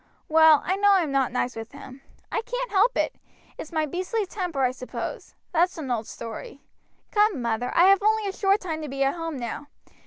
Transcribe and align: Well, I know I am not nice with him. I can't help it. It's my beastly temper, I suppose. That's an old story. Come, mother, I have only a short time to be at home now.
Well, 0.27 0.63
I 0.65 0.77
know 0.77 0.93
I 0.93 1.03
am 1.03 1.11
not 1.11 1.31
nice 1.31 1.55
with 1.55 1.73
him. 1.73 2.01
I 2.31 2.41
can't 2.41 2.71
help 2.71 2.97
it. 2.97 3.13
It's 3.59 3.71
my 3.71 3.85
beastly 3.85 4.25
temper, 4.25 4.63
I 4.63 4.71
suppose. 4.71 5.35
That's 5.51 5.77
an 5.77 5.91
old 5.91 6.07
story. 6.07 6.59
Come, 7.11 7.39
mother, 7.39 7.71
I 7.75 7.83
have 7.83 8.01
only 8.01 8.27
a 8.27 8.33
short 8.33 8.61
time 8.61 8.81
to 8.81 8.89
be 8.89 9.03
at 9.03 9.13
home 9.13 9.37
now. 9.37 9.67